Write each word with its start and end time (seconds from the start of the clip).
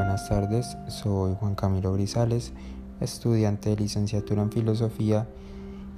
buenas 0.00 0.30
tardes. 0.30 0.78
Soy 0.88 1.36
Juan 1.38 1.54
Camilo 1.54 1.92
Grisales, 1.92 2.54
estudiante 3.02 3.68
de 3.68 3.76
licenciatura 3.76 4.40
en 4.40 4.50
filosofía 4.50 5.28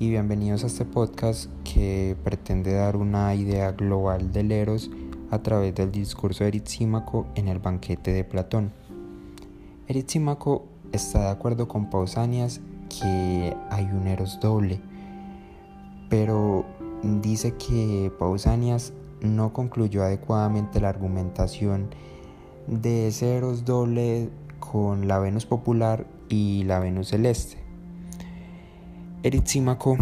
y 0.01 0.11
bienvenidos 0.11 0.65
a 0.65 0.67
este 0.67 0.85
podcast 0.85 1.49
que 1.63 2.17
pretende 2.25 2.73
dar 2.73 2.97
una 2.97 3.33
idea 3.37 3.71
global 3.71 4.33
del 4.33 4.51
Eros 4.51 4.91
a 5.31 5.39
través 5.39 5.77
del 5.77 5.93
discurso 5.93 6.43
de 6.43 6.49
Eritxímaco 6.49 7.27
en 7.37 7.47
el 7.47 7.61
banquete 7.61 8.13
de 8.13 8.25
Platón. 8.25 8.73
Eritxímaco 9.87 10.65
está 10.91 11.21
de 11.21 11.31
acuerdo 11.31 11.69
con 11.69 11.89
Pausanias 11.89 12.61
que 12.89 13.57
hay 13.71 13.85
un 13.85 14.09
Eros 14.09 14.41
doble, 14.41 14.81
pero 16.11 16.67
dice 17.05 17.55
que 17.55 18.11
Pausanias 18.19 18.93
no 19.21 19.53
concluyó 19.53 20.03
adecuadamente 20.03 20.81
la 20.81 20.89
argumentación 20.89 21.95
de 22.67 23.09
ese 23.09 23.37
Eros 23.37 23.65
doble 23.65 24.31
con 24.59 25.09
la 25.09 25.19
Venus 25.19 25.47
popular 25.47 26.07
y 26.29 26.65
la 26.65 26.79
Venus 26.79 27.09
celeste. 27.09 27.59
Eritxímaco, 29.23 29.99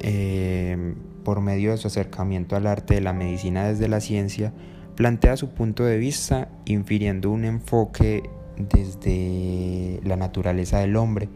eh, 0.00 0.94
por 1.24 1.40
medio 1.40 1.72
de 1.72 1.76
su 1.78 1.88
acercamiento 1.88 2.56
al 2.56 2.66
arte 2.66 2.94
de 2.94 3.00
la 3.00 3.12
medicina 3.12 3.66
desde 3.66 3.88
la 3.88 4.00
ciencia, 4.00 4.52
plantea 4.94 5.36
su 5.36 5.50
punto 5.50 5.84
de 5.84 5.98
vista 5.98 6.48
infiriendo 6.64 7.30
un 7.30 7.44
enfoque 7.44 8.30
desde 8.56 10.00
la 10.04 10.16
naturaleza 10.16 10.78
del 10.78 10.96
hombre. 10.96 11.28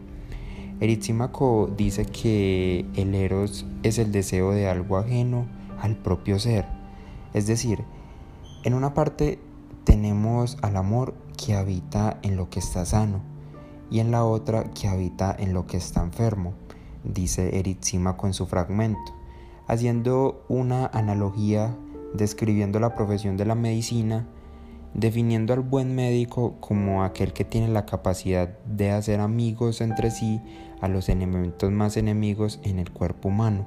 Eritxímaco 0.79 1.71
dice 1.77 2.05
que 2.05 2.85
el 2.95 3.15
eros 3.15 3.65
es 3.83 3.99
el 3.99 4.11
deseo 4.11 4.51
de 4.51 4.67
algo 4.67 4.97
ajeno 4.97 5.45
al 5.79 5.95
propio 5.95 6.39
ser. 6.39 6.65
Es 7.33 7.47
decir, 7.47 7.83
en 8.63 8.73
una 8.73 8.93
parte 8.93 9.39
tenemos 9.83 10.57
al 10.61 10.77
amor 10.77 11.13
que 11.37 11.55
habita 11.55 12.19
en 12.21 12.35
lo 12.35 12.49
que 12.49 12.59
está 12.59 12.85
sano 12.85 13.21
y 13.89 13.99
en 13.99 14.11
la 14.11 14.25
otra 14.25 14.71
que 14.71 14.87
habita 14.87 15.35
en 15.37 15.53
lo 15.53 15.67
que 15.67 15.77
está 15.77 16.01
enfermo, 16.01 16.53
dice 17.03 17.59
Eritxímaco 17.59 18.27
en 18.27 18.33
su 18.33 18.47
fragmento, 18.47 19.13
haciendo 19.67 20.43
una 20.47 20.87
analogía 20.87 21.75
describiendo 22.13 22.79
la 22.79 22.95
profesión 22.95 23.37
de 23.37 23.45
la 23.45 23.55
medicina, 23.55 24.25
definiendo 24.93 25.53
al 25.53 25.61
buen 25.61 25.95
médico 25.95 26.55
como 26.59 27.03
aquel 27.03 27.33
que 27.33 27.45
tiene 27.45 27.67
la 27.67 27.85
capacidad 27.85 28.57
de 28.65 28.91
hacer 28.91 29.19
amigos 29.19 29.81
entre 29.81 30.11
sí 30.11 30.41
a 30.81 30.87
los 30.87 31.09
elementos 31.09 31.71
más 31.71 31.97
enemigos 31.97 32.59
en 32.63 32.79
el 32.79 32.91
cuerpo 32.91 33.29
humano. 33.29 33.65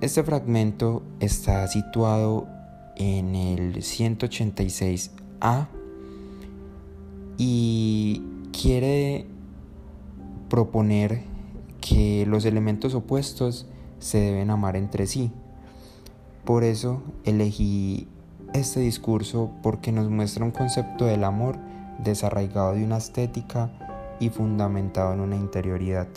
Este 0.00 0.24
fragmento 0.24 1.04
está 1.20 1.66
situado 1.68 2.48
en 2.96 3.34
el 3.34 3.76
186A 3.76 5.68
y 7.38 8.22
quiere 8.52 9.26
proponer 10.48 11.22
que 11.80 12.24
los 12.26 12.44
elementos 12.44 12.94
opuestos 12.94 13.66
se 13.98 14.18
deben 14.18 14.50
amar 14.50 14.76
entre 14.76 15.06
sí. 15.06 15.30
Por 16.44 16.64
eso 16.64 17.02
elegí 17.24 18.08
este 18.52 18.80
discurso 18.80 19.50
porque 19.62 19.92
nos 19.92 20.10
muestra 20.10 20.44
un 20.44 20.50
concepto 20.50 21.06
del 21.06 21.24
amor 21.24 21.58
desarraigado 22.02 22.74
de 22.74 22.84
una 22.84 22.98
estética 22.98 23.70
y 24.20 24.28
fundamentado 24.28 25.14
en 25.14 25.20
una 25.20 25.36
interioridad. 25.36 26.08